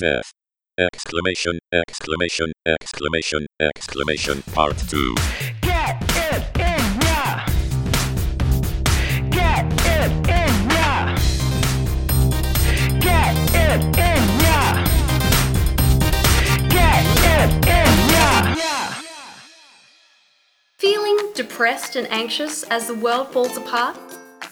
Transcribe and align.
death. 0.00 0.32
Exclamation, 0.78 1.58
exclamation, 1.72 2.52
exclamation, 2.66 3.46
exclamation, 3.60 4.42
part 4.52 4.76
2. 4.88 5.14
Get 5.60 6.02
it 6.32 6.42
in 6.58 7.00
ya! 7.02 7.44
Get 9.30 9.66
it 9.94 10.12
in 10.40 10.70
ya! 10.70 11.16
Get 12.98 13.36
it 13.54 13.82
in 13.98 14.24
ya! 14.40 14.84
Get 16.70 17.04
it 17.34 17.52
in 17.68 17.94
ya! 18.08 18.94
Feeling 20.78 21.18
depressed 21.34 21.96
and 21.96 22.10
anxious 22.10 22.62
as 22.64 22.86
the 22.86 22.94
world 22.94 23.28
falls 23.32 23.56
apart? 23.58 23.98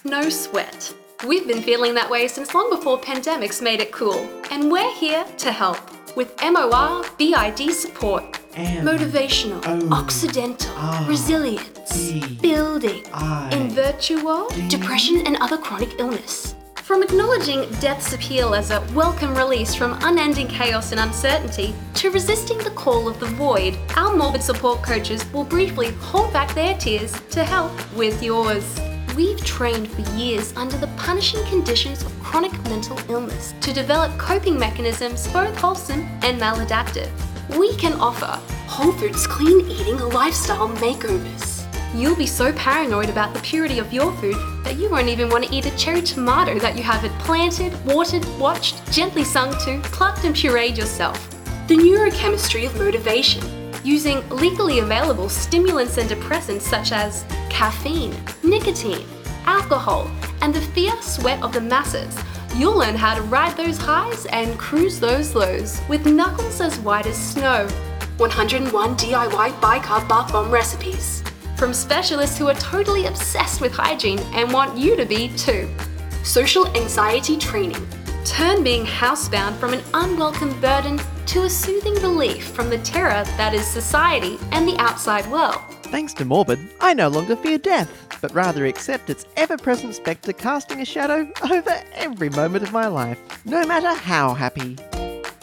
No 0.04 0.28
sweat. 0.28 0.92
We've 1.26 1.48
been 1.48 1.62
feeling 1.62 1.94
that 1.94 2.08
way 2.08 2.28
since 2.28 2.54
long 2.54 2.70
before 2.70 2.96
pandemics 2.96 3.60
made 3.60 3.80
it 3.80 3.90
cool, 3.90 4.30
and 4.52 4.70
we're 4.70 4.94
here 4.94 5.24
to 5.38 5.50
help 5.50 5.76
with 6.14 6.32
MOR 6.40 7.04
BID 7.18 7.72
support. 7.72 8.38
M 8.54 8.86
Motivational, 8.86 9.60
O 9.66 9.96
Occidental, 9.96 10.72
R 10.76 11.08
resilience, 11.08 11.90
D 11.90 12.38
building, 12.40 13.04
I 13.12 13.50
in 13.52 13.68
virtual, 13.70 14.48
D 14.50 14.68
depression 14.68 15.26
and 15.26 15.36
other 15.38 15.58
chronic 15.58 15.98
illness. 15.98 16.54
From 16.76 17.02
acknowledging 17.02 17.68
death's 17.80 18.12
appeal 18.12 18.54
as 18.54 18.70
a 18.70 18.80
welcome 18.94 19.34
release 19.34 19.74
from 19.74 19.98
unending 20.02 20.46
chaos 20.46 20.92
and 20.92 21.00
uncertainty 21.00 21.74
to 21.94 22.12
resisting 22.12 22.58
the 22.58 22.70
call 22.70 23.08
of 23.08 23.18
the 23.18 23.26
void, 23.26 23.76
our 23.96 24.16
morbid 24.16 24.42
support 24.42 24.84
coaches 24.84 25.24
will 25.32 25.44
briefly 25.44 25.90
hold 25.94 26.32
back 26.32 26.54
their 26.54 26.78
tears 26.78 27.12
to 27.30 27.42
help 27.42 27.72
with 27.96 28.22
yours. 28.22 28.78
We've 29.18 29.44
trained 29.44 29.90
for 29.90 30.02
years 30.12 30.52
under 30.54 30.76
the 30.76 30.86
punishing 30.96 31.44
conditions 31.46 32.04
of 32.04 32.22
chronic 32.22 32.52
mental 32.68 32.96
illness 33.10 33.52
to 33.62 33.72
develop 33.72 34.16
coping 34.16 34.56
mechanisms 34.56 35.26
both 35.32 35.58
wholesome 35.58 36.02
and 36.22 36.40
maladaptive. 36.40 37.10
We 37.58 37.74
can 37.78 37.94
offer 37.94 38.40
whole 38.68 38.92
foods 38.92 39.26
clean 39.26 39.68
eating 39.68 39.98
lifestyle 40.10 40.68
makeovers. 40.68 41.66
You'll 41.96 42.14
be 42.14 42.28
so 42.28 42.52
paranoid 42.52 43.10
about 43.10 43.34
the 43.34 43.40
purity 43.40 43.80
of 43.80 43.92
your 43.92 44.12
food 44.18 44.36
that 44.62 44.76
you 44.76 44.88
won't 44.88 45.08
even 45.08 45.28
want 45.30 45.46
to 45.46 45.52
eat 45.52 45.66
a 45.66 45.76
cherry 45.76 46.02
tomato 46.02 46.56
that 46.60 46.76
you 46.76 46.84
haven't 46.84 47.18
planted, 47.18 47.74
watered, 47.84 48.24
watched, 48.38 48.88
gently 48.92 49.24
sung 49.24 49.50
to, 49.64 49.80
plucked 49.88 50.22
and 50.26 50.36
pureed 50.36 50.76
yourself. 50.76 51.18
The 51.66 51.74
neurochemistry 51.74 52.66
of 52.66 52.78
motivation, 52.78 53.42
using 53.84 54.28
legally 54.28 54.80
available 54.80 55.28
stimulants 55.28 55.98
and 55.98 56.08
depressants 56.08 56.62
such 56.62 56.92
as 56.92 57.24
caffeine, 57.48 58.14
nicotine, 58.42 59.06
alcohol, 59.46 60.10
and 60.42 60.54
the 60.54 60.60
fierce 60.60 61.16
sweat 61.16 61.42
of 61.42 61.52
the 61.52 61.60
masses. 61.60 62.16
You'll 62.56 62.76
learn 62.76 62.96
how 62.96 63.14
to 63.14 63.22
ride 63.22 63.56
those 63.56 63.78
highs 63.78 64.26
and 64.26 64.58
cruise 64.58 64.98
those 64.98 65.34
lows 65.34 65.80
with 65.88 66.06
knuckles 66.06 66.60
as 66.60 66.78
white 66.80 67.06
as 67.06 67.16
snow. 67.16 67.68
101 68.16 68.96
DIY 68.96 69.60
bicarb 69.60 70.08
bath 70.08 70.32
bomb 70.32 70.50
recipes 70.50 71.22
from 71.58 71.74
specialists 71.74 72.38
who 72.38 72.46
are 72.46 72.54
totally 72.54 73.06
obsessed 73.06 73.60
with 73.60 73.72
hygiene 73.72 74.20
and 74.32 74.52
want 74.52 74.78
you 74.78 74.94
to 74.94 75.04
be 75.04 75.28
too. 75.36 75.68
Social 76.22 76.68
anxiety 76.76 77.36
training. 77.36 77.86
Turn 78.24 78.62
being 78.62 78.86
housebound 78.86 79.56
from 79.56 79.72
an 79.72 79.82
unwelcome 79.92 80.58
burden 80.60 81.00
to 81.28 81.42
a 81.42 81.50
soothing 81.50 81.94
relief 81.96 82.46
from 82.46 82.70
the 82.70 82.78
terror 82.78 83.22
that 83.36 83.52
is 83.52 83.66
society 83.66 84.38
and 84.52 84.66
the 84.66 84.78
outside 84.78 85.30
world. 85.30 85.60
Thanks 85.82 86.14
to 86.14 86.24
Morbid, 86.24 86.58
I 86.80 86.94
no 86.94 87.08
longer 87.08 87.36
fear 87.36 87.58
death, 87.58 87.90
but 88.22 88.34
rather 88.34 88.64
accept 88.64 89.10
its 89.10 89.26
ever 89.36 89.58
present 89.58 89.94
spectre 89.94 90.32
casting 90.32 90.80
a 90.80 90.86
shadow 90.86 91.30
over 91.50 91.82
every 91.92 92.30
moment 92.30 92.62
of 92.62 92.72
my 92.72 92.86
life, 92.86 93.20
no 93.44 93.66
matter 93.66 93.92
how 93.92 94.32
happy. 94.32 94.78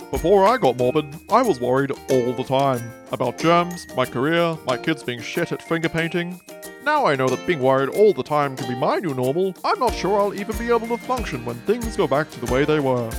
Before 0.10 0.48
I 0.48 0.58
got 0.58 0.78
morbid, 0.78 1.06
I 1.30 1.44
was 1.44 1.60
worried 1.60 1.92
all 2.10 2.34
the 2.34 2.44
time 2.44 2.82
about 3.12 3.38
germs, 3.38 3.86
my 3.96 4.06
career, 4.06 4.58
my 4.66 4.78
kids 4.78 5.04
being 5.04 5.22
shit 5.22 5.52
at 5.52 5.62
finger 5.62 5.90
painting. 5.90 6.42
Now 6.84 7.06
I 7.06 7.16
know 7.16 7.28
that 7.30 7.46
being 7.46 7.60
worried 7.60 7.90
all 7.90 8.12
the 8.12 8.24
time 8.24 8.58
can 8.58 8.68
be 8.68 8.80
my 8.80 8.98
new 8.98 9.14
normal. 9.14 9.56
I'm 9.64 9.78
not 9.78 9.94
sure 9.94 10.20
I'll 10.20 10.34
even 10.34 10.58
be 10.58 10.70
able 10.70 10.88
to 10.88 10.98
function 10.98 11.46
when 11.46 11.58
things 11.58 11.96
go 11.96 12.08
back 12.08 12.32
to 12.32 12.40
the 12.44 12.52
way 12.52 12.66
they 12.66 12.80
were. 12.80 13.12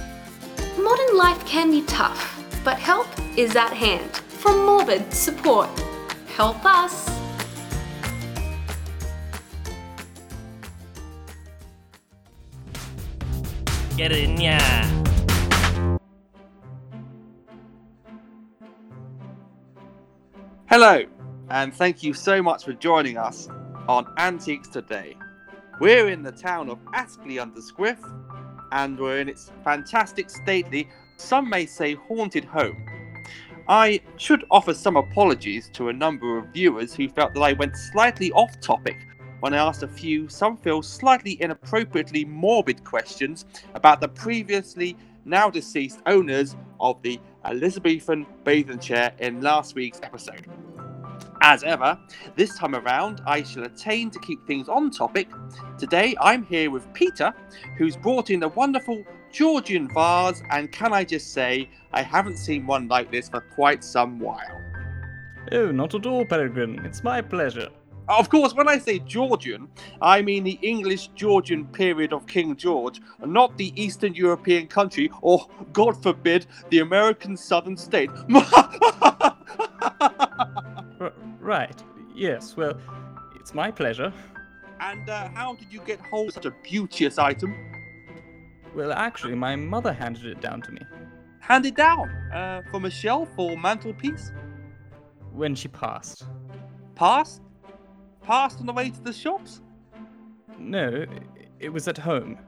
Modern 0.78 1.16
life 1.16 1.44
can 1.46 1.70
be 1.70 1.82
tough, 1.82 2.35
but 2.66 2.81
help 2.81 3.06
is 3.38 3.54
at 3.54 3.72
hand. 3.72 4.10
From 4.16 4.66
Morbid 4.66 5.15
Support. 5.15 5.71
Help 6.34 6.65
us. 6.65 7.09
Get 13.97 14.10
in 14.10 14.41
ya. 14.41 14.59
Hello, 20.69 21.04
and 21.50 21.72
thank 21.72 22.03
you 22.03 22.12
so 22.12 22.43
much 22.43 22.65
for 22.65 22.72
joining 22.72 23.16
us 23.16 23.48
on 23.87 24.12
Antiques 24.19 24.66
Today. 24.66 25.16
We're 25.78 26.09
in 26.09 26.25
the 26.25 26.33
town 26.33 26.69
of 26.69 26.81
Askley 26.93 27.38
under 27.38 27.60
Squiff, 27.60 28.00
and 28.72 28.98
we're 28.98 29.21
in 29.21 29.28
its 29.28 29.53
fantastic, 29.62 30.28
stately, 30.28 30.88
some 31.16 31.49
may 31.49 31.66
say 31.66 31.94
haunted 31.94 32.44
home. 32.44 32.84
I 33.69 34.00
should 34.16 34.44
offer 34.50 34.75
some 34.75 34.97
apologies 34.97 35.69
to 35.75 35.88
a 35.88 35.93
number 35.93 36.38
of 36.38 36.47
viewers 36.49 36.94
who 36.94 37.09
felt 37.09 37.34
that 37.34 37.43
I 37.43 37.53
went 37.54 37.77
slightly 37.77 38.31
off 38.32 38.60
topic 38.60 38.97
when 39.41 39.53
I 39.53 39.59
asked 39.59 39.82
a 39.82 39.88
few, 39.88 40.28
some 40.28 40.56
feel 40.56 40.82
slightly 40.82 41.41
inappropriately 41.43 42.25
morbid 42.25 42.82
questions 42.84 43.44
about 43.75 44.00
the 44.00 44.09
previously 44.09 44.97
now 45.25 45.50
deceased 45.50 46.00
owners 46.06 46.56
of 46.81 47.03
the 47.03 47.21
Elizabethan 47.44 48.27
bathing 48.44 48.78
chair 48.78 49.12
in 49.19 49.43
last 49.43 49.75
week's 49.75 50.00
episode. 50.03 50.47
As 51.43 51.62
ever, 51.62 51.98
this 52.34 52.56
time 52.56 52.75
around, 52.75 53.21
I 53.27 53.43
shall 53.43 53.65
attain 53.65 54.10
to 54.10 54.19
keep 54.21 54.44
things 54.47 54.69
on 54.69 54.91
topic. 54.91 55.28
Today, 55.78 56.16
I'm 56.21 56.44
here 56.44 56.71
with 56.71 56.91
Peter, 56.94 57.33
who's 57.77 57.97
brought 57.97 58.31
in 58.31 58.43
a 58.43 58.48
wonderful 58.48 59.04
Georgian 59.32 59.88
vase, 59.88 60.42
and 60.50 60.70
can 60.72 60.92
I 60.92 61.04
just 61.04 61.32
say, 61.32 61.69
I 61.92 62.03
haven't 62.03 62.37
seen 62.37 62.66
one 62.66 62.88
like 62.88 63.10
this 63.10 63.28
for 63.28 63.41
quite 63.41 63.84
some 63.84 64.19
while. 64.19 64.60
Oh, 65.53 65.70
not 65.70 65.94
at 65.94 66.06
all, 66.06 66.25
Peregrine. 66.25 66.81
It's 66.84 67.04
my 67.04 67.20
pleasure. 67.20 67.69
Of 68.09 68.31
course, 68.31 68.54
when 68.54 68.69
I 68.69 68.78
say 68.78 69.00
Georgian, 69.00 69.69
I 70.00 70.22
mean 70.22 70.44
the 70.44 70.59
English 70.62 71.09
Georgian 71.16 71.66
period 71.66 72.12
of 72.12 72.26
King 72.26 72.54
George, 72.56 73.00
not 73.25 73.56
the 73.59 73.72
Eastern 73.81 74.15
European 74.15 74.69
country, 74.69 75.10
or, 75.22 75.47
God 75.72 76.00
forbid, 76.03 76.47
the 76.70 76.78
American 76.78 77.36
Southern 77.36 77.76
state. 77.76 78.10
R- 81.00 81.12
right. 81.41 81.82
Yes, 82.15 82.56
well, 82.56 82.75
it's 83.34 83.53
my 83.54 83.70
pleasure. 83.70 84.12
and 84.81 85.09
uh, 85.10 85.28
how 85.34 85.54
did 85.54 85.72
you 85.72 85.81
get 85.81 86.00
hold 86.00 86.28
of 86.28 86.34
such 86.34 86.47
a 86.47 86.53
beauteous 86.62 87.19
item? 87.19 87.54
Well, 88.76 88.92
actually, 88.92 89.34
my 89.34 89.56
mother 89.56 89.91
handed 89.91 90.26
it 90.26 90.42
down 90.42 90.60
to 90.60 90.70
me 90.70 90.82
Handed 91.41 91.76
down 91.76 92.10
uh, 92.31 92.60
from 92.70 92.84
a 92.84 92.91
shelf 92.91 93.31
or 93.38 93.56
mantelpiece? 93.56 94.32
when 95.32 95.54
she 95.54 95.69
passed. 95.69 96.25
Passed? 96.94 97.41
Passed 98.22 98.60
on 98.60 98.66
the 98.66 98.72
way 98.72 98.91
to 98.91 99.00
the 99.00 99.12
shops? 99.12 99.62
No, 100.59 101.06
it 101.59 101.70
was 101.70 101.88
at 101.88 101.97
home. 101.97 102.38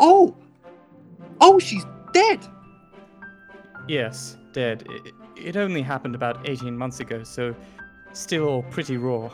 Oh! 0.00 0.36
Oh, 1.40 1.58
she's 1.58 1.84
dead! 2.12 2.44
Yes, 3.86 4.38
dead. 4.52 4.84
It, 4.88 5.14
it 5.36 5.56
only 5.56 5.82
happened 5.82 6.14
about 6.16 6.48
18 6.48 6.76
months 6.76 6.98
ago, 7.00 7.22
so 7.22 7.54
still 8.12 8.62
pretty 8.70 8.96
raw. 8.96 9.30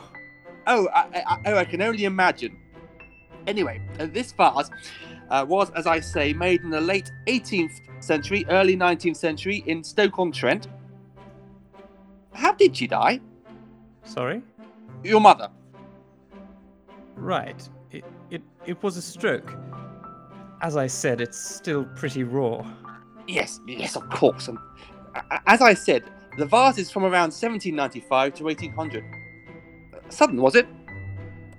Oh, 0.67 0.87
I, 0.93 1.23
I, 1.25 1.37
oh, 1.47 1.55
I 1.55 1.65
can 1.65 1.81
only 1.81 2.05
imagine. 2.05 2.59
Anyway, 3.47 3.81
uh, 3.99 4.07
this 4.07 4.33
vase 4.33 4.69
uh, 5.29 5.45
was, 5.47 5.69
as 5.71 5.87
I 5.87 5.99
say, 5.99 6.33
made 6.33 6.61
in 6.61 6.69
the 6.69 6.81
late 6.81 7.11
18th 7.27 7.81
century, 7.99 8.45
early 8.49 8.75
19th 8.75 9.17
century 9.17 9.63
in 9.67 9.83
Stoke-on-Trent. 9.83 10.67
How 12.33 12.53
did 12.53 12.77
she 12.77 12.87
die? 12.87 13.19
Sorry? 14.03 14.41
Your 15.03 15.21
mother. 15.21 15.49
Right. 17.15 17.67
It, 17.91 18.05
it, 18.29 18.41
it 18.65 18.81
was 18.83 18.97
a 18.97 19.01
stroke. 19.01 19.53
As 20.61 20.77
I 20.77 20.87
said, 20.87 21.21
it's 21.21 21.39
still 21.39 21.85
pretty 21.95 22.23
raw. 22.23 22.65
Yes, 23.27 23.59
yes, 23.67 23.95
of 23.95 24.09
course. 24.09 24.47
And 24.47 24.57
as 25.45 25.61
I 25.61 25.73
said, 25.73 26.03
the 26.37 26.45
vase 26.45 26.77
is 26.77 26.91
from 26.91 27.03
around 27.03 27.33
1795 27.33 28.35
to 28.35 28.43
1800. 28.45 29.03
Uh, 29.03 29.97
Sudden, 30.09 30.41
was 30.41 30.55
it? 30.55 30.67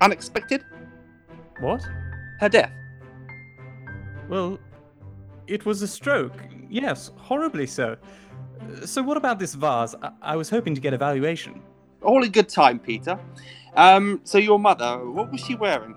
Unexpected? 0.00 0.64
What? 1.60 1.82
Her 2.40 2.48
death. 2.48 2.72
Well, 4.28 4.58
it 5.46 5.64
was 5.64 5.82
a 5.82 5.88
stroke. 5.88 6.34
Yes, 6.68 7.10
horribly 7.16 7.66
so. 7.66 7.96
So, 8.84 9.02
what 9.02 9.16
about 9.16 9.38
this 9.38 9.54
vase? 9.54 9.94
I, 10.02 10.10
I 10.20 10.36
was 10.36 10.50
hoping 10.50 10.74
to 10.74 10.80
get 10.80 10.92
a 10.92 10.98
valuation. 10.98 11.62
All 12.02 12.22
in 12.22 12.30
good 12.30 12.48
time, 12.48 12.78
Peter. 12.78 13.18
Um, 13.74 14.20
so 14.24 14.38
your 14.38 14.58
mother, 14.58 14.98
what 15.10 15.30
was 15.30 15.40
she 15.40 15.54
wearing? 15.54 15.94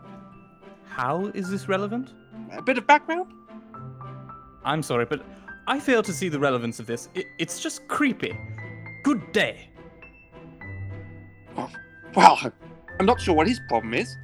How 0.85 1.25
is 1.33 1.49
this 1.49 1.67
relevant? 1.67 2.13
A 2.51 2.61
bit 2.61 2.77
of 2.77 2.85
background? 2.87 3.31
I'm 4.63 4.83
sorry, 4.83 5.05
but 5.05 5.23
I 5.67 5.79
fail 5.79 6.03
to 6.03 6.13
see 6.13 6.29
the 6.29 6.39
relevance 6.39 6.79
of 6.79 6.85
this. 6.85 7.09
I- 7.15 7.25
it's 7.39 7.59
just 7.59 7.87
creepy. 7.87 8.37
Good 9.03 9.31
day. 9.31 9.69
Well, 12.15 12.39
I'm 12.99 13.05
not 13.05 13.21
sure 13.21 13.33
what 13.33 13.47
his 13.47 13.59
problem 13.69 13.93
is. 13.93 14.15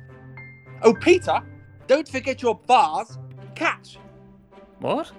Oh, 0.83 0.93
Peter, 0.93 1.39
don't 1.87 2.07
forget 2.07 2.41
your 2.41 2.59
vase. 2.67 3.17
Catch. 3.57 3.97
What? 4.81 5.11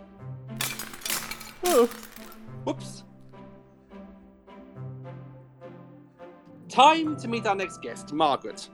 Oh, 1.64 1.90
Whoops. 2.62 3.02
Time 6.68 7.16
to 7.16 7.26
meet 7.26 7.46
our 7.46 7.56
next 7.56 7.82
guest, 7.82 8.12
Margaret. 8.12 8.68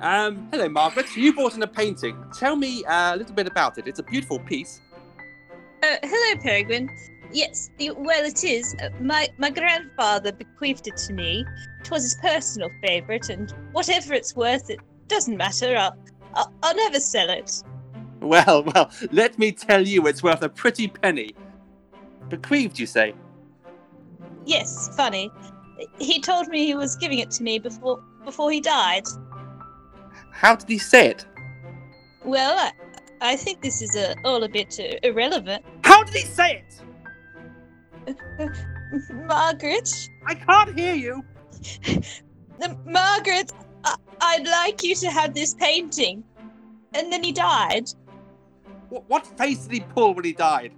Um, 0.00 0.48
hello, 0.52 0.68
Margaret. 0.68 1.16
You 1.16 1.34
brought 1.34 1.56
in 1.56 1.62
a 1.64 1.66
painting. 1.66 2.16
Tell 2.32 2.54
me 2.54 2.84
uh, 2.84 3.14
a 3.14 3.16
little 3.16 3.34
bit 3.34 3.48
about 3.48 3.76
it. 3.78 3.88
It's 3.88 3.98
a 3.98 4.04
beautiful 4.04 4.38
piece. 4.38 4.80
Uh, 5.82 5.96
hello, 6.04 6.40
Peregrine. 6.40 6.88
Yes, 7.32 7.70
y- 7.80 7.90
well, 7.90 8.24
it 8.24 8.44
is. 8.44 8.76
Uh, 8.80 8.90
my 9.00 9.28
my 9.38 9.50
grandfather 9.50 10.30
bequeathed 10.30 10.86
it 10.86 10.96
to 10.98 11.12
me. 11.12 11.44
It 11.80 11.90
was 11.90 12.04
his 12.04 12.14
personal 12.22 12.70
favourite, 12.86 13.28
and 13.30 13.52
whatever 13.72 14.14
it's 14.14 14.36
worth, 14.36 14.70
it 14.70 14.78
doesn't 15.08 15.36
matter. 15.36 15.76
I'll, 15.76 15.96
I'll, 16.34 16.52
I'll 16.62 16.76
never 16.76 17.00
sell 17.00 17.30
it. 17.30 17.50
Well, 18.24 18.64
well, 18.74 18.90
let 19.12 19.38
me 19.38 19.52
tell 19.52 19.86
you, 19.86 20.06
it's 20.06 20.22
worth 20.22 20.42
a 20.42 20.48
pretty 20.48 20.88
penny. 20.88 21.34
Bequeathed, 22.30 22.78
you 22.78 22.86
say? 22.86 23.14
Yes, 24.46 24.94
funny. 24.96 25.30
He 25.98 26.20
told 26.20 26.48
me 26.48 26.64
he 26.64 26.74
was 26.74 26.96
giving 26.96 27.18
it 27.18 27.30
to 27.32 27.42
me 27.42 27.58
before 27.58 28.02
before 28.24 28.50
he 28.50 28.60
died. 28.60 29.04
How 30.32 30.56
did 30.56 30.68
he 30.68 30.78
say 30.78 31.08
it? 31.08 31.26
Well, 32.24 32.58
I, 32.58 32.72
I 33.20 33.36
think 33.36 33.60
this 33.60 33.82
is 33.82 33.94
uh, 33.94 34.14
all 34.24 34.42
a 34.42 34.48
bit 34.48 34.80
uh, 34.80 34.96
irrelevant. 35.02 35.62
How 35.84 36.02
did 36.04 36.14
he 36.14 36.24
say 36.24 36.64
it? 38.06 38.16
Margaret, 39.26 39.90
I 40.26 40.34
can't 40.34 40.78
hear 40.78 40.94
you. 40.94 41.22
Margaret, 42.86 43.52
I, 43.84 43.96
I'd 44.20 44.46
like 44.46 44.82
you 44.82 44.94
to 44.96 45.10
have 45.10 45.34
this 45.34 45.52
painting. 45.54 46.24
And 46.94 47.12
then 47.12 47.24
he 47.24 47.32
died. 47.32 47.90
What, 48.94 49.08
what 49.08 49.26
face 49.36 49.64
did 49.64 49.72
he 49.72 49.80
pull 49.80 50.14
when 50.14 50.24
he 50.24 50.32
died? 50.32 50.72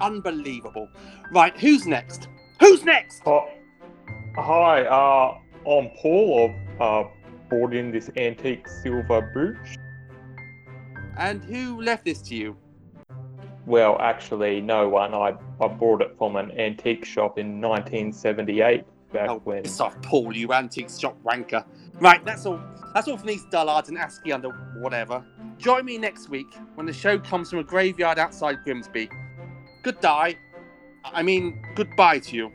Unbelievable. 0.00 0.88
Right, 1.32 1.56
who's 1.58 1.86
next? 1.86 2.28
Who's 2.58 2.84
next? 2.84 3.22
Uh, 3.26 3.40
hi, 4.36 4.84
uh, 4.84 5.38
I'm 5.70 5.90
Paul. 6.00 6.54
I've 6.80 6.80
uh, 6.80 7.08
brought 7.48 7.74
in 7.74 7.90
this 7.92 8.10
antique 8.16 8.66
silver 8.82 9.20
brooch. 9.32 9.76
And 11.18 11.44
who 11.44 11.82
left 11.82 12.04
this 12.06 12.22
to 12.22 12.34
you? 12.34 12.56
Well, 13.66 13.98
actually, 14.00 14.60
no 14.60 14.88
one. 14.88 15.14
I, 15.14 15.34
I 15.60 15.68
bought 15.68 16.00
it 16.00 16.14
from 16.16 16.36
an 16.36 16.50
antique 16.58 17.04
shop 17.04 17.38
in 17.38 17.60
1978, 17.60 18.84
back 19.12 19.28
Oh, 19.28 19.38
when. 19.44 19.62
piss 19.62 19.80
off, 19.80 20.00
Paul, 20.02 20.34
you 20.34 20.52
antique 20.52 20.88
shop 20.90 21.16
wanker. 21.24 21.64
Right, 22.00 22.24
that's 22.24 22.46
all. 22.46 22.60
That's 22.94 23.06
all 23.06 23.18
from 23.18 23.28
these 23.28 23.44
dullards 23.50 23.88
and 23.88 23.98
ASCII 23.98 24.32
under 24.32 24.48
whatever. 24.78 25.24
Join 25.58 25.84
me 25.84 25.98
next 25.98 26.28
week 26.28 26.46
when 26.74 26.86
the 26.86 26.92
show 26.92 27.18
comes 27.18 27.50
from 27.50 27.58
a 27.58 27.64
graveyard 27.64 28.18
outside 28.18 28.64
Grimsby. 28.64 29.08
Good 29.82 30.00
day. 30.00 30.36
I 31.04 31.22
mean, 31.22 31.62
goodbye 31.76 32.20
to 32.20 32.36
you. 32.36 32.52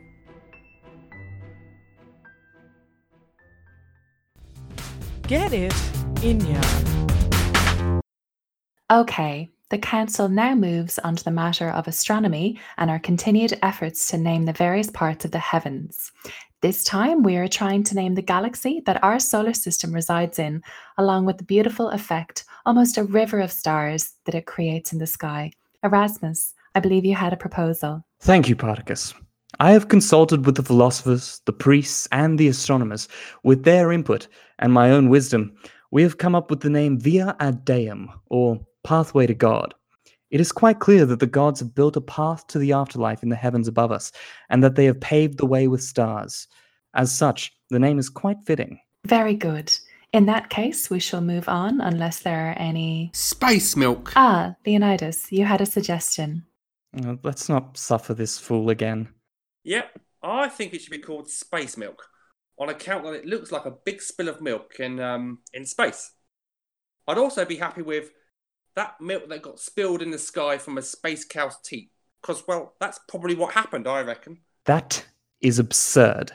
Get 5.28 5.54
it 5.54 5.74
in 6.22 6.40
ya. 6.46 8.02
Okay, 8.92 9.50
the 9.70 9.78
Council 9.78 10.30
now 10.30 10.54
moves 10.54 11.00
on 11.00 11.16
to 11.16 11.24
the 11.24 11.32
matter 11.32 11.70
of 11.70 11.88
astronomy 11.88 12.60
and 12.78 12.92
our 12.92 13.00
continued 13.00 13.58
efforts 13.64 14.08
to 14.10 14.18
name 14.18 14.46
the 14.46 14.54
various 14.54 14.92
parts 14.92 15.26
of 15.26 15.32
the 15.32 15.40
heavens. 15.40 16.12
This 16.66 16.84
time, 16.84 17.22
we 17.22 17.36
are 17.36 17.48
trying 17.48 17.84
to 17.84 17.94
name 17.94 18.16
the 18.16 18.24
galaxy 18.24 18.82
that 18.88 19.04
our 19.04 19.20
solar 19.20 19.54
system 19.54 19.94
resides 19.94 20.40
in, 20.40 20.64
along 20.98 21.26
with 21.26 21.38
the 21.38 21.44
beautiful 21.44 21.92
effect, 21.92 22.44
almost 22.66 22.98
a 22.98 23.04
river 23.04 23.40
of 23.40 23.52
stars, 23.52 24.14
that 24.26 24.34
it 24.34 24.48
creates 24.48 24.92
in 24.92 24.98
the 24.98 25.06
sky. 25.06 25.52
Erasmus, 25.84 26.56
I 26.74 26.80
believe 26.80 27.06
you 27.06 27.14
had 27.14 27.34
a 27.34 27.38
proposal. 27.38 28.04
Thank 28.20 28.50
you, 28.50 28.56
Particus. 28.56 29.14
I 29.60 29.74
have 29.74 29.90
consulted 29.90 30.48
with 30.48 30.56
the 30.56 30.64
philosophers, 30.64 31.40
the 31.46 31.54
priests, 31.54 32.08
and 32.12 32.40
the 32.40 32.48
astronomers. 32.48 33.08
With 33.44 33.64
their 33.64 33.92
input 33.92 34.28
and 34.58 34.74
my 34.74 34.90
own 34.90 35.10
wisdom, 35.10 35.56
we 35.92 36.02
have 36.02 36.18
come 36.18 36.34
up 36.34 36.50
with 36.50 36.62
the 36.62 36.72
name 36.72 37.00
Via 37.00 37.36
ad 37.40 37.64
Deum, 37.64 38.10
or 38.32 38.60
Pathway 38.84 39.28
to 39.28 39.36
God. 39.36 39.76
It 40.36 40.42
is 40.42 40.52
quite 40.52 40.80
clear 40.80 41.06
that 41.06 41.22
the 41.22 41.28
gods 41.28 41.62
have 41.62 41.74
built 41.74 41.96
a 41.96 42.02
path 42.02 42.46
to 42.48 42.60
the 42.60 42.74
afterlife 42.74 43.24
in 43.24 43.30
the 43.30 43.38
heavens 43.38 43.70
above 43.70 43.94
us, 43.94 44.12
and 44.50 44.62
that 44.62 44.76
they 44.76 44.84
have 44.84 45.00
paved 45.00 45.38
the 45.38 45.46
way 45.46 45.70
with 45.70 45.82
stars. 45.82 46.50
As 46.94 47.18
such, 47.18 47.54
the 47.70 47.80
name 47.80 47.98
is 47.98 48.10
quite 48.10 48.44
fitting. 48.46 48.82
Very 49.08 49.34
good. 49.34 49.72
In 50.12 50.26
that 50.26 50.50
case, 50.50 50.90
we 50.90 51.00
shall 51.00 51.22
move 51.22 51.48
on 51.48 51.80
unless 51.80 52.20
there 52.20 52.50
are 52.50 52.60
any. 52.60 53.12
Space 53.14 53.78
milk. 53.78 54.12
Ah, 54.18 54.56
Leonidas, 54.66 55.32
you 55.32 55.46
had 55.46 55.62
a 55.62 55.66
suggestion. 55.66 56.46
Uh, 57.02 57.16
Let's 57.24 57.48
not 57.48 57.78
suffer 57.78 58.14
this 58.14 58.38
fool 58.38 58.70
again. 58.70 59.08
Yep, 59.64 60.02
I 60.22 60.50
think 60.50 60.74
it 60.74 60.82
should 60.82 60.92
be 60.92 60.98
called 60.98 61.30
space 61.30 61.78
milk, 61.78 62.10
on 62.60 62.68
account 62.68 63.06
that 63.06 63.14
it 63.14 63.26
looks 63.26 63.54
like 63.54 63.64
a 63.64 63.72
big 63.86 64.02
spill 64.02 64.28
of 64.28 64.42
milk 64.42 64.82
in 64.82 65.00
um 65.00 65.40
in 65.54 65.66
space. 65.66 66.12
I'd 67.08 67.18
also 67.18 67.46
be 67.46 67.56
happy 67.56 67.84
with 67.84 68.12
that 68.76 69.00
milk 69.02 69.30
that 69.30 69.42
got 69.42 69.60
spilled 69.60 70.02
in 70.02 70.12
the 70.12 70.18
sky 70.20 70.58
from 70.58 70.78
a 70.78 70.82
space 70.82 71.26
cow's 71.26 71.58
teat, 71.62 71.92
because 72.22 72.44
well, 72.48 72.74
that's 72.80 73.00
probably 73.08 73.36
what 73.36 73.54
happened, 73.54 73.88
I 73.88 74.02
reckon. 74.02 74.40
That 74.66 75.06
is 75.42 75.60
absurd. 75.60 76.32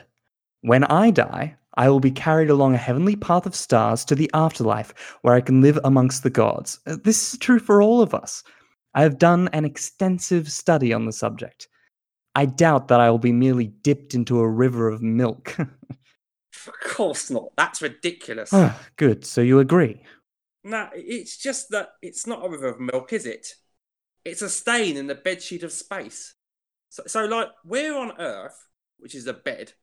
When 0.61 0.83
I 0.85 1.11
die, 1.11 1.55
I 1.75 1.89
will 1.89 1.99
be 1.99 2.11
carried 2.11 2.49
along 2.49 2.73
a 2.75 2.77
heavenly 2.77 3.15
path 3.15 3.45
of 3.45 3.55
stars 3.55 4.05
to 4.05 4.15
the 4.15 4.29
afterlife 4.33 4.93
where 5.21 5.33
I 5.33 5.41
can 5.41 5.61
live 5.61 5.79
amongst 5.83 6.23
the 6.23 6.29
gods. 6.29 6.79
Uh, 6.85 6.97
This 7.03 7.33
is 7.33 7.39
true 7.39 7.59
for 7.59 7.81
all 7.81 8.01
of 8.01 8.13
us. 8.13 8.43
I 8.93 9.03
have 9.03 9.17
done 9.17 9.49
an 9.53 9.63
extensive 9.65 10.51
study 10.51 10.93
on 10.93 11.05
the 11.05 11.13
subject. 11.13 11.67
I 12.35 12.45
doubt 12.45 12.87
that 12.89 12.99
I 12.99 13.09
will 13.09 13.19
be 13.19 13.31
merely 13.31 13.67
dipped 13.67 14.13
into 14.13 14.39
a 14.39 14.49
river 14.49 14.89
of 14.89 15.01
milk. 15.01 15.55
Of 16.67 16.73
course 16.81 17.31
not. 17.31 17.45
That's 17.57 17.81
ridiculous. 17.81 18.51
Ah, 18.53 18.79
Good, 18.97 19.25
so 19.25 19.41
you 19.41 19.59
agree. 19.59 20.03
No, 20.63 20.89
it's 20.93 21.37
just 21.37 21.71
that 21.71 21.89
it's 22.01 22.27
not 22.27 22.45
a 22.45 22.49
river 22.49 22.67
of 22.67 22.79
milk, 22.79 23.13
is 23.13 23.25
it? 23.25 23.47
It's 24.23 24.41
a 24.41 24.49
stain 24.49 24.97
in 24.97 25.07
the 25.07 25.15
bedsheet 25.15 25.63
of 25.63 25.71
space. 25.71 26.35
So, 26.89 27.03
so 27.07 27.25
like, 27.25 27.49
we're 27.65 27.97
on 27.97 28.13
Earth, 28.19 28.67
which 28.99 29.15
is 29.15 29.25
a 29.27 29.33
bed, 29.33 29.73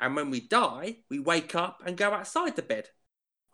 and 0.00 0.14
when 0.14 0.30
we 0.30 0.46
die, 0.46 0.98
we 1.08 1.18
wake 1.18 1.54
up 1.54 1.78
and 1.86 1.96
go 1.96 2.12
outside 2.12 2.56
the 2.56 2.62
bed. 2.62 2.88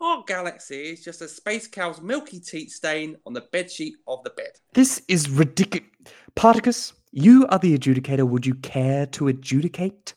Our 0.01 0.25
galaxy 0.27 0.91
is 0.91 1.05
just 1.05 1.23
a 1.23 1.29
space 1.29 1.69
cow's 1.69 2.01
milky 2.01 2.41
teat 2.41 2.71
stain 2.71 3.17
on 3.25 3.35
the 3.35 3.45
bedsheet 3.53 3.93
of 4.09 4.25
the 4.25 4.31
bed. 4.31 4.51
This 4.75 5.01
is 5.07 5.31
ridiculous. 5.31 5.89
Particus, 6.35 6.95
you 7.13 7.47
are 7.51 7.59
the 7.61 7.79
adjudicator. 7.79 8.27
Would 8.27 8.45
you 8.45 8.57
care 8.57 9.07
to 9.07 9.29
adjudicate? 9.29 10.15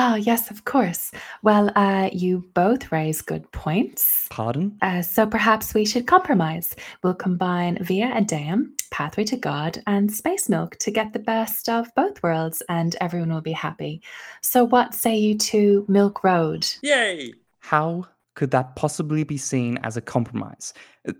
Ah, 0.00 0.14
yes, 0.14 0.48
of 0.48 0.64
course. 0.64 1.10
Well, 1.42 1.72
uh, 1.74 2.08
you 2.12 2.44
both 2.54 2.92
raise 2.92 3.20
good 3.20 3.50
points. 3.50 4.28
Pardon? 4.30 4.78
Uh, 4.80 5.02
so 5.02 5.26
perhaps 5.26 5.74
we 5.74 5.84
should 5.84 6.06
compromise. 6.06 6.76
We'll 7.02 7.16
combine 7.16 7.82
Via 7.82 8.06
ad 8.06 8.28
Deum, 8.28 8.76
Pathway 8.92 9.24
to 9.24 9.36
God, 9.36 9.82
and 9.88 10.14
Space 10.14 10.48
Milk 10.48 10.76
to 10.76 10.92
get 10.92 11.12
the 11.12 11.18
best 11.18 11.68
of 11.68 11.92
both 11.96 12.22
worlds, 12.22 12.62
and 12.68 12.94
everyone 13.00 13.32
will 13.32 13.40
be 13.40 13.50
happy. 13.50 14.00
So, 14.40 14.62
what 14.62 14.94
say 14.94 15.16
you 15.16 15.36
to 15.36 15.84
Milk 15.88 16.22
Road? 16.22 16.64
Yay! 16.80 17.32
How 17.58 18.06
could 18.36 18.52
that 18.52 18.76
possibly 18.76 19.24
be 19.24 19.36
seen 19.36 19.78
as 19.78 19.96
a 19.96 20.00
compromise? 20.00 20.74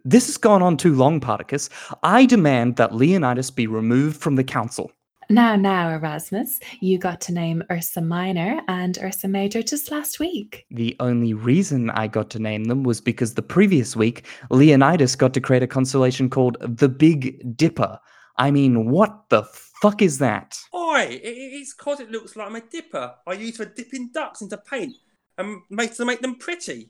This 0.04 0.26
has 0.26 0.36
gone 0.36 0.62
on 0.62 0.76
too 0.76 0.94
long, 0.94 1.18
Particus. 1.18 1.68
I 2.04 2.26
demand 2.26 2.76
that 2.76 2.94
Leonidas 2.94 3.50
be 3.50 3.66
removed 3.66 4.20
from 4.20 4.36
the 4.36 4.44
council. 4.44 4.92
Now, 5.30 5.56
now, 5.56 5.90
Erasmus, 5.90 6.58
you 6.80 6.96
got 6.98 7.20
to 7.22 7.32
name 7.34 7.62
Ursa 7.70 8.00
Minor 8.00 8.62
and 8.66 8.96
Ursa 9.02 9.28
Major 9.28 9.62
just 9.62 9.90
last 9.90 10.18
week. 10.18 10.64
The 10.70 10.96
only 11.00 11.34
reason 11.34 11.90
I 11.90 12.06
got 12.06 12.30
to 12.30 12.38
name 12.38 12.64
them 12.64 12.82
was 12.82 13.02
because 13.02 13.34
the 13.34 13.42
previous 13.42 13.94
week, 13.94 14.24
Leonidas 14.50 15.16
got 15.16 15.34
to 15.34 15.40
create 15.40 15.62
a 15.62 15.66
constellation 15.66 16.30
called 16.30 16.56
the 16.60 16.88
Big 16.88 17.56
Dipper. 17.58 18.00
I 18.38 18.50
mean, 18.50 18.88
what 18.90 19.28
the 19.28 19.42
fuck 19.82 20.00
is 20.00 20.16
that? 20.18 20.58
Oi, 20.74 21.02
it, 21.10 21.22
it- 21.22 21.52
it's 21.58 21.74
because 21.74 22.00
it 22.00 22.10
looks 22.10 22.34
like 22.34 22.50
my 22.50 22.62
dipper 22.70 23.14
I 23.26 23.32
use 23.34 23.58
for 23.58 23.66
dipping 23.66 24.10
ducks 24.14 24.40
into 24.40 24.56
paint 24.56 24.94
and 25.36 25.60
make 25.68 25.94
to 25.96 26.06
make 26.06 26.22
them 26.22 26.36
pretty, 26.36 26.88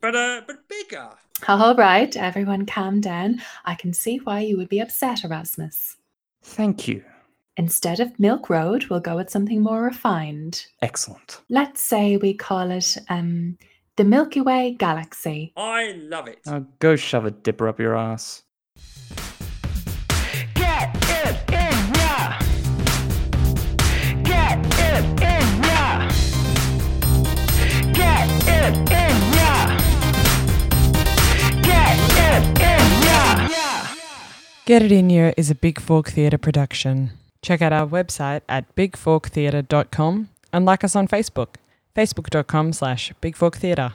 but 0.00 0.14
uh, 0.14 0.42
but 0.46 0.68
bigger. 0.68 1.08
All 1.48 1.74
right, 1.74 2.14
everyone 2.16 2.66
calm 2.66 3.00
down. 3.00 3.40
I 3.64 3.74
can 3.74 3.92
see 3.94 4.18
why 4.18 4.40
you 4.40 4.56
would 4.58 4.68
be 4.68 4.78
upset, 4.80 5.24
Erasmus. 5.24 5.96
Thank 6.42 6.86
you. 6.86 7.02
Instead 7.60 8.00
of 8.00 8.18
Milk 8.18 8.48
Road, 8.48 8.86
we'll 8.86 9.00
go 9.00 9.16
with 9.16 9.28
something 9.28 9.60
more 9.60 9.82
refined. 9.82 10.64
Excellent. 10.80 11.42
Let's 11.50 11.82
say 11.82 12.16
we 12.16 12.32
call 12.32 12.70
it 12.70 12.96
um, 13.10 13.58
the 13.96 14.04
Milky 14.04 14.40
Way 14.40 14.76
galaxy. 14.78 15.52
I 15.58 15.92
love 15.92 16.26
it. 16.26 16.38
Oh, 16.46 16.64
go 16.78 16.96
shove 16.96 17.26
a 17.26 17.30
dipper 17.30 17.68
up 17.68 17.78
your 17.78 17.94
ass. 17.94 18.44
Get 20.54 20.96
it 20.96 21.36
in 21.52 21.94
ya. 22.00 22.38
Get 24.24 24.58
it 24.80 25.04
in 25.20 25.62
ya. 25.62 26.08
Get 27.92 28.30
it 28.48 28.74
in 29.04 29.16
ya. 29.36 29.76
Get 31.60 31.98
it 32.16 32.58
in 32.58 33.02
ya. 33.02 33.86
Get 34.64 34.82
It 34.82 34.92
In 34.92 35.10
Ya 35.10 35.32
is 35.36 35.50
a 35.50 35.54
Big 35.54 35.78
Fork 35.78 36.08
Theatre 36.08 36.38
production. 36.38 37.10
Check 37.42 37.62
out 37.62 37.72
our 37.72 37.86
website 37.86 38.42
at 38.48 38.74
bigforktheatre.com 38.74 40.28
and 40.52 40.64
like 40.64 40.84
us 40.84 40.96
on 40.96 41.08
Facebook, 41.08 41.54
facebook.com 41.96 42.72
slash 42.72 43.12
bigforktheatre. 43.22 43.92